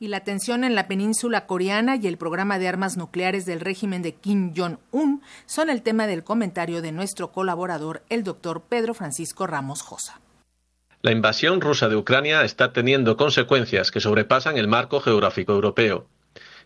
y 0.00 0.08
la 0.08 0.20
tensión 0.20 0.64
en 0.64 0.74
la 0.74 0.88
península 0.88 1.46
coreana 1.46 1.96
y 1.96 2.06
el 2.06 2.16
programa 2.16 2.58
de 2.58 2.66
armas 2.66 2.96
nucleares 2.96 3.44
del 3.44 3.60
régimen 3.60 4.00
de 4.00 4.14
Kim 4.14 4.54
Jong-un 4.56 5.22
son 5.44 5.68
el 5.68 5.82
tema 5.82 6.06
del 6.06 6.24
comentario 6.24 6.80
de 6.80 6.90
nuestro 6.90 7.30
colaborador, 7.32 8.02
el 8.08 8.24
doctor 8.24 8.62
Pedro 8.66 8.94
Francisco 8.94 9.46
Ramos 9.46 9.82
Josa. 9.82 10.18
La 11.02 11.12
invasión 11.12 11.60
rusa 11.60 11.90
de 11.90 11.96
Ucrania 11.96 12.44
está 12.44 12.72
teniendo 12.72 13.18
consecuencias 13.18 13.90
que 13.90 14.00
sobrepasan 14.00 14.56
el 14.56 14.68
marco 14.68 15.00
geográfico 15.00 15.52
europeo. 15.52 16.06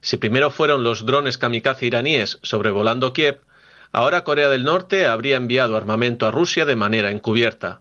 Si 0.00 0.16
primero 0.16 0.52
fueron 0.52 0.84
los 0.84 1.04
drones 1.04 1.36
kamikaze 1.36 1.86
iraníes 1.86 2.38
sobrevolando 2.42 3.12
Kiev, 3.12 3.40
ahora 3.90 4.22
Corea 4.22 4.48
del 4.48 4.62
Norte 4.62 5.06
habría 5.06 5.36
enviado 5.36 5.76
armamento 5.76 6.26
a 6.26 6.30
Rusia 6.30 6.66
de 6.66 6.76
manera 6.76 7.10
encubierta. 7.10 7.80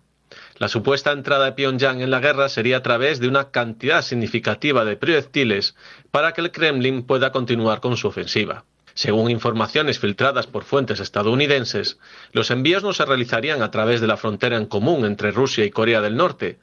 La 0.57 0.67
supuesta 0.67 1.11
entrada 1.11 1.45
de 1.45 1.51
Pyongyang 1.53 2.01
en 2.01 2.11
la 2.11 2.19
guerra 2.19 2.47
sería 2.47 2.77
a 2.77 2.83
través 2.83 3.19
de 3.19 3.27
una 3.27 3.49
cantidad 3.49 4.03
significativa 4.03 4.85
de 4.85 4.95
proyectiles 4.95 5.75
para 6.11 6.33
que 6.33 6.41
el 6.41 6.51
Kremlin 6.51 7.03
pueda 7.03 7.31
continuar 7.31 7.79
con 7.79 7.97
su 7.97 8.07
ofensiva. 8.07 8.65
Según 8.93 9.31
informaciones 9.31 9.97
filtradas 9.97 10.45
por 10.45 10.63
fuentes 10.63 10.99
estadounidenses, 10.99 11.97
los 12.31 12.51
envíos 12.51 12.83
no 12.83 12.93
se 12.93 13.05
realizarían 13.05 13.63
a 13.63 13.71
través 13.71 14.01
de 14.01 14.07
la 14.07 14.17
frontera 14.17 14.57
en 14.57 14.67
común 14.67 15.05
entre 15.05 15.31
Rusia 15.31 15.65
y 15.65 15.71
Corea 15.71 16.01
del 16.01 16.15
Norte, 16.15 16.59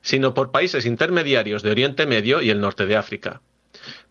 sino 0.00 0.32
por 0.32 0.50
países 0.50 0.86
intermediarios 0.86 1.62
de 1.62 1.70
Oriente 1.70 2.06
Medio 2.06 2.40
y 2.40 2.48
el 2.48 2.60
norte 2.60 2.86
de 2.86 2.96
África. 2.96 3.42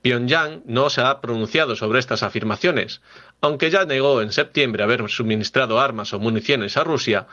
Pyongyang 0.03 0.61
no 0.65 0.91
se 0.91 1.01
ha 1.01 1.19
pronunciado 1.21 1.75
sobre 1.75 1.97
estas 1.97 2.21
afirmaciones, 2.21 3.01
aunque 3.41 3.71
ya 3.71 3.85
negó 3.85 4.21
en 4.21 4.31
septiembre 4.31 4.83
haber 4.83 5.09
suministrado 5.09 5.79
armas 5.79 6.13
o 6.13 6.19
municiones 6.19 6.77
a 6.77 6.83
Rusia 6.83 7.25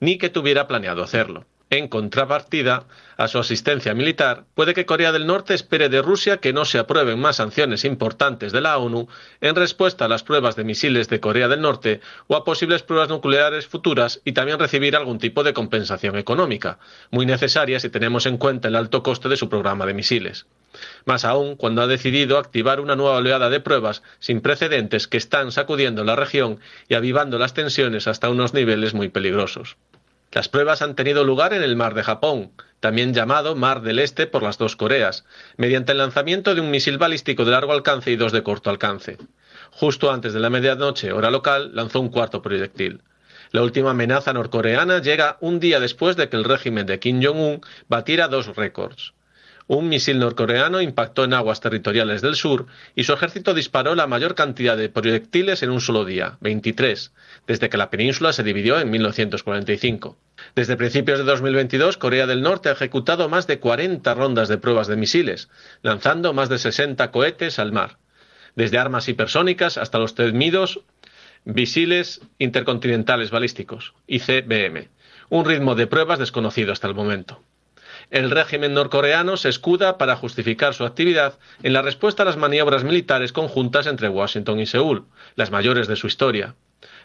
ni 0.00 0.18
que 0.18 0.30
tuviera 0.30 0.68
planeado 0.68 1.02
hacerlo. 1.02 1.44
En 1.70 1.88
contrapartida 1.88 2.84
a 3.18 3.28
su 3.28 3.38
asistencia 3.38 3.92
militar, 3.92 4.44
puede 4.54 4.72
que 4.72 4.86
Corea 4.86 5.12
del 5.12 5.26
Norte 5.26 5.52
espere 5.52 5.90
de 5.90 6.00
Rusia 6.00 6.38
que 6.38 6.54
no 6.54 6.64
se 6.64 6.78
aprueben 6.78 7.20
más 7.20 7.36
sanciones 7.36 7.84
importantes 7.84 8.52
de 8.52 8.62
la 8.62 8.78
ONU 8.78 9.06
en 9.42 9.54
respuesta 9.54 10.06
a 10.06 10.08
las 10.08 10.22
pruebas 10.22 10.56
de 10.56 10.64
misiles 10.64 11.10
de 11.10 11.20
Corea 11.20 11.46
del 11.46 11.60
Norte 11.60 12.00
o 12.26 12.36
a 12.36 12.44
posibles 12.44 12.82
pruebas 12.82 13.10
nucleares 13.10 13.66
futuras 13.66 14.22
y 14.24 14.32
también 14.32 14.58
recibir 14.58 14.96
algún 14.96 15.18
tipo 15.18 15.44
de 15.44 15.52
compensación 15.52 16.16
económica, 16.16 16.78
muy 17.10 17.26
necesaria 17.26 17.78
si 17.80 17.90
tenemos 17.90 18.24
en 18.24 18.38
cuenta 18.38 18.68
el 18.68 18.76
alto 18.76 19.02
coste 19.02 19.28
de 19.28 19.36
su 19.36 19.50
programa 19.50 19.84
de 19.84 19.92
misiles. 19.92 20.46
Más 21.04 21.26
aún 21.26 21.56
cuando 21.56 21.82
ha 21.82 21.86
decidido 21.86 22.38
activar 22.38 22.80
una 22.80 22.96
nueva 22.96 23.16
oleada 23.18 23.50
de 23.50 23.60
pruebas 23.60 24.02
sin 24.20 24.40
precedentes 24.40 25.06
que 25.06 25.18
están 25.18 25.52
sacudiendo 25.52 26.02
la 26.04 26.16
región 26.16 26.60
y 26.88 26.94
avivando 26.94 27.38
las 27.38 27.52
tensiones 27.52 28.08
hasta 28.08 28.30
unos 28.30 28.54
niveles 28.54 28.94
muy 28.94 29.08
peligrosos. 29.08 29.76
Las 30.38 30.48
pruebas 30.48 30.82
han 30.82 30.94
tenido 30.94 31.24
lugar 31.24 31.52
en 31.52 31.64
el 31.64 31.74
Mar 31.74 31.94
de 31.94 32.04
Japón, 32.04 32.52
también 32.78 33.12
llamado 33.12 33.56
Mar 33.56 33.82
del 33.82 33.98
Este 33.98 34.28
por 34.28 34.44
las 34.44 34.56
dos 34.56 34.76
Coreas, 34.76 35.24
mediante 35.56 35.90
el 35.90 35.98
lanzamiento 35.98 36.54
de 36.54 36.60
un 36.60 36.70
misil 36.70 36.96
balístico 36.96 37.44
de 37.44 37.50
largo 37.50 37.72
alcance 37.72 38.12
y 38.12 38.14
dos 38.14 38.30
de 38.30 38.44
corto 38.44 38.70
alcance. 38.70 39.18
Justo 39.72 40.12
antes 40.12 40.32
de 40.32 40.38
la 40.38 40.48
medianoche, 40.48 41.10
hora 41.10 41.32
local, 41.32 41.72
lanzó 41.74 41.98
un 41.98 42.10
cuarto 42.10 42.40
proyectil. 42.40 43.02
La 43.50 43.62
última 43.62 43.90
amenaza 43.90 44.32
norcoreana 44.32 45.02
llega 45.02 45.38
un 45.40 45.58
día 45.58 45.80
después 45.80 46.14
de 46.14 46.28
que 46.28 46.36
el 46.36 46.44
régimen 46.44 46.86
de 46.86 47.00
Kim 47.00 47.20
Jong-un 47.20 47.60
batiera 47.88 48.28
dos 48.28 48.54
récords. 48.54 49.14
Un 49.66 49.88
misil 49.88 50.20
norcoreano 50.20 50.80
impactó 50.80 51.24
en 51.24 51.34
aguas 51.34 51.60
territoriales 51.60 52.22
del 52.22 52.36
sur 52.36 52.66
y 52.94 53.02
su 53.02 53.12
ejército 53.12 53.54
disparó 53.54 53.96
la 53.96 54.06
mayor 54.06 54.36
cantidad 54.36 54.76
de 54.76 54.88
proyectiles 54.88 55.64
en 55.64 55.70
un 55.70 55.80
solo 55.80 56.04
día, 56.04 56.38
23, 56.42 57.12
desde 57.48 57.68
que 57.68 57.76
la 57.76 57.90
península 57.90 58.32
se 58.32 58.44
dividió 58.44 58.78
en 58.78 58.88
1945. 58.90 60.16
Desde 60.54 60.76
principios 60.76 61.18
de 61.18 61.24
2022, 61.24 61.96
Corea 61.96 62.26
del 62.26 62.42
Norte 62.42 62.68
ha 62.68 62.72
ejecutado 62.72 63.28
más 63.28 63.46
de 63.46 63.60
40 63.60 64.14
rondas 64.14 64.48
de 64.48 64.58
pruebas 64.58 64.86
de 64.86 64.96
misiles, 64.96 65.48
lanzando 65.82 66.32
más 66.32 66.48
de 66.48 66.58
60 66.58 67.10
cohetes 67.10 67.58
al 67.58 67.72
mar, 67.72 67.98
desde 68.54 68.78
armas 68.78 69.08
hipersónicas 69.08 69.78
hasta 69.78 69.98
los 69.98 70.14
temidos 70.14 70.80
misiles 71.44 72.20
intercontinentales 72.38 73.30
balísticos, 73.30 73.94
ICBM, 74.06 74.88
un 75.28 75.44
ritmo 75.44 75.74
de 75.74 75.86
pruebas 75.86 76.18
desconocido 76.18 76.72
hasta 76.72 76.88
el 76.88 76.94
momento. 76.94 77.42
El 78.10 78.30
régimen 78.30 78.74
norcoreano 78.74 79.36
se 79.36 79.48
escuda 79.48 79.98
para 79.98 80.16
justificar 80.16 80.72
su 80.72 80.84
actividad 80.84 81.38
en 81.62 81.72
la 81.72 81.82
respuesta 81.82 82.22
a 82.22 82.26
las 82.26 82.36
maniobras 82.36 82.84
militares 82.84 83.32
conjuntas 83.32 83.86
entre 83.86 84.08
Washington 84.08 84.60
y 84.60 84.66
Seúl, 84.66 85.04
las 85.36 85.50
mayores 85.50 85.88
de 85.88 85.96
su 85.96 86.06
historia. 86.06 86.54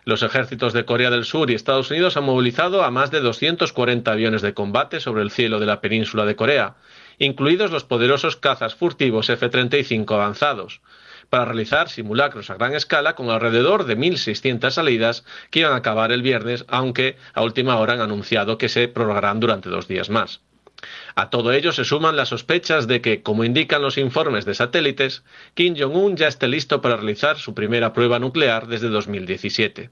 Los 0.05 0.21
ejércitos 0.21 0.73
de 0.73 0.83
Corea 0.83 1.09
del 1.09 1.23
Sur 1.23 1.49
y 1.49 1.53
Estados 1.53 1.89
Unidos 1.89 2.17
han 2.17 2.25
movilizado 2.25 2.83
a 2.83 2.91
más 2.91 3.09
de 3.09 3.21
240 3.21 4.11
aviones 4.11 4.41
de 4.41 4.53
combate 4.53 4.99
sobre 4.99 5.21
el 5.21 5.31
cielo 5.31 5.59
de 5.59 5.65
la 5.65 5.79
península 5.79 6.25
de 6.25 6.35
Corea, 6.35 6.75
incluidos 7.19 7.71
los 7.71 7.85
poderosos 7.85 8.35
cazas 8.35 8.75
furtivos 8.75 9.29
F-35 9.29 10.13
avanzados, 10.13 10.81
para 11.29 11.45
realizar 11.45 11.87
simulacros 11.87 12.49
a 12.49 12.55
gran 12.55 12.75
escala 12.75 13.15
con 13.15 13.29
alrededor 13.29 13.85
de 13.85 13.97
1.600 13.97 14.71
salidas 14.71 15.23
que 15.49 15.59
iban 15.59 15.71
a 15.71 15.77
acabar 15.77 16.11
el 16.11 16.21
viernes, 16.21 16.65
aunque 16.67 17.17
a 17.33 17.41
última 17.41 17.77
hora 17.77 17.93
han 17.93 18.01
anunciado 18.01 18.57
que 18.57 18.69
se 18.69 18.89
prorrogarán 18.89 19.39
durante 19.39 19.69
dos 19.69 19.87
días 19.87 20.09
más. 20.09 20.41
A 21.15 21.29
todo 21.29 21.51
ello 21.53 21.71
se 21.71 21.85
suman 21.85 22.15
las 22.15 22.29
sospechas 22.29 22.87
de 22.87 23.01
que, 23.01 23.21
como 23.21 23.43
indican 23.43 23.81
los 23.81 23.97
informes 23.97 24.45
de 24.45 24.55
satélites, 24.55 25.23
Kim 25.53 25.75
Jong-un 25.77 26.17
ya 26.17 26.27
esté 26.27 26.47
listo 26.47 26.81
para 26.81 26.97
realizar 26.97 27.37
su 27.37 27.53
primera 27.53 27.93
prueba 27.93 28.19
nuclear 28.19 28.67
desde 28.67 28.89
2017. 28.89 29.89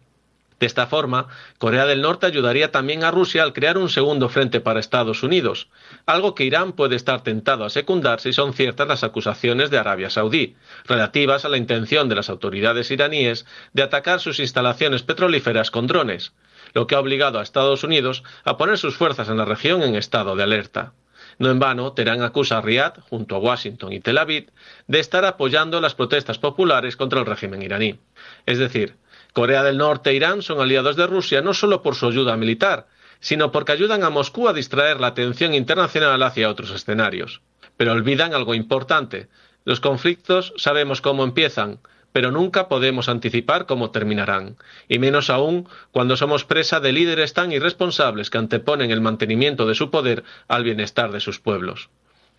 De 0.62 0.68
esta 0.68 0.86
forma, 0.86 1.26
Corea 1.58 1.88
del 1.88 2.04
Norte 2.04 2.28
ayudaría 2.28 2.72
también 2.72 3.04
a 3.04 3.10
Rusia 3.10 3.42
al 3.42 3.52
crear 3.52 3.80
un 3.80 3.90
segundo 3.90 4.30
frente 4.30 4.62
para 4.62 4.80
Estados 4.80 5.24
Unidos, 5.24 5.70
algo 6.06 6.36
que 6.36 6.44
Irán 6.44 6.74
puede 6.74 6.96
estar 6.96 7.24
tentado 7.24 7.66
a 7.66 7.72
secundar 7.72 8.20
si 8.20 8.32
son 8.32 8.54
ciertas 8.54 8.88
las 8.88 9.04
acusaciones 9.04 9.72
de 9.72 9.80
Arabia 9.80 10.12
Saudí, 10.12 10.56
relativas 10.86 11.46
a 11.46 11.50
la 11.50 11.58
intención 11.58 12.10
de 12.10 12.16
las 12.16 12.30
autoridades 12.30 12.92
iraníes 12.92 13.48
de 13.74 13.82
atacar 13.82 14.20
sus 14.20 14.40
instalaciones 14.40 15.02
petrolíferas 15.02 15.72
con 15.72 15.88
drones, 15.88 16.32
lo 16.76 16.86
que 16.86 16.94
ha 16.94 17.00
obligado 17.00 17.40
a 17.40 17.44
Estados 17.44 17.84
Unidos 17.84 18.22
a 18.44 18.58
poner 18.58 18.78
sus 18.78 18.96
fuerzas 18.96 19.30
en 19.30 19.38
la 19.38 19.46
región 19.46 19.82
en 19.82 19.96
estado 19.96 20.36
de 20.36 20.44
alerta. 20.44 20.94
No 21.40 21.50
en 21.50 21.58
vano, 21.58 21.94
Teherán 21.94 22.22
acusa 22.22 22.60
a 22.60 22.62
Riad, 22.62 22.94
junto 23.10 23.36
a 23.36 23.40
Washington 23.40 23.94
y 23.94 24.00
Tel 24.00 24.20
Aviv, 24.20 24.52
de 24.86 25.00
estar 25.00 25.26
apoyando 25.26 25.82
las 25.82 25.96
protestas 25.96 26.38
populares 26.38 26.96
contra 26.96 27.20
el 27.20 27.26
régimen 27.26 27.64
iraní. 27.64 28.00
Es 28.46 28.60
decir, 28.60 29.01
Corea 29.34 29.64
del 29.64 29.78
Norte 29.78 30.10
e 30.10 30.16
Irán 30.16 30.42
son 30.42 30.60
aliados 30.60 30.96
de 30.96 31.08
Rusia 31.08 31.42
no 31.42 31.54
solo 31.54 31.82
por 31.82 31.96
su 31.96 32.08
ayuda 32.08 32.36
militar, 32.36 32.88
sino 33.22 33.52
porque 33.52 33.72
ayudan 33.72 34.04
a 34.04 34.10
Moscú 34.10 34.50
a 34.50 34.54
distraer 34.54 35.00
la 35.00 35.08
atención 35.08 35.54
internacional 35.54 36.22
hacia 36.24 36.50
otros 36.50 36.72
escenarios. 36.72 37.42
Pero 37.78 37.94
olvidan 37.94 38.34
algo 38.34 38.56
importante. 38.56 39.30
Los 39.64 39.80
conflictos 39.80 40.54
sabemos 40.58 41.02
cómo 41.02 41.24
empiezan, 41.24 41.80
pero 42.12 42.32
nunca 42.32 42.68
podemos 42.68 43.08
anticipar 43.08 43.66
cómo 43.66 43.92
terminarán, 43.92 44.58
y 44.90 45.00
menos 45.00 45.30
aún 45.30 45.70
cuando 45.92 46.18
somos 46.18 46.44
presa 46.44 46.80
de 46.80 46.92
líderes 46.92 47.34
tan 47.34 47.52
irresponsables 47.52 48.30
que 48.30 48.38
anteponen 48.38 48.92
el 48.92 49.02
mantenimiento 49.02 49.66
de 49.66 49.76
su 49.76 49.92
poder 49.92 50.24
al 50.48 50.64
bienestar 50.64 51.12
de 51.12 51.22
sus 51.22 51.40
pueblos. 51.40 51.90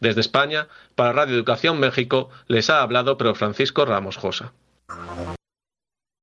Desde 0.01 0.21
España, 0.21 0.69
para 0.95 1.13
Radio 1.13 1.37
Educación 1.37 1.79
México, 1.79 2.29
les 2.49 2.69
ha 2.71 2.83
hablado 2.83 3.17
Pedro 3.17 3.35
Francisco 3.35 3.85
Ramos 3.85 4.17
Josa. 4.17 4.53